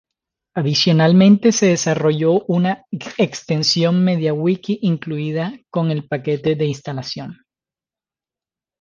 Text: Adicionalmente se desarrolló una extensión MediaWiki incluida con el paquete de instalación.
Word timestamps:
Adicionalmente 0.55 1.51
se 1.51 1.67
desarrolló 1.67 2.43
una 2.47 2.85
extensión 3.19 4.03
MediaWiki 4.03 4.79
incluida 4.81 5.53
con 5.69 5.91
el 5.91 6.07
paquete 6.07 6.55
de 6.55 6.65
instalación. 6.65 7.45